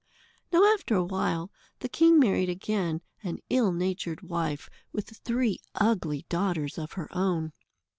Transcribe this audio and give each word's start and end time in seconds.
Now, 0.51 0.63
after 0.73 0.95
a 0.95 1.03
while, 1.05 1.51
the 1.77 1.87
king 1.87 2.17
married 2.17 2.49
again 2.49 3.01
an 3.21 3.37
ill 3.51 3.71
natured 3.71 4.23
wife, 4.23 4.67
with 4.91 5.09
three 5.09 5.59
ugly 5.75 6.25
daughters 6.27 6.79
of 6.79 6.93
her 6.93 7.07
own. 7.15 7.53